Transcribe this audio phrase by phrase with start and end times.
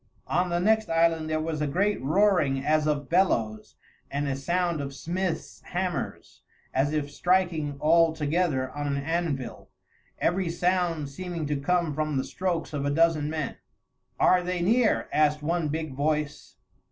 [0.25, 3.75] On the next island there was a great roaring as of bellows
[4.09, 6.41] and a sound of smiths' hammers,
[6.73, 9.69] as if striking all together on an anvil,
[10.17, 13.57] every sound seeming to come from the strokes of a dozen men.
[14.19, 16.55] "Are they near?" asked one big voice.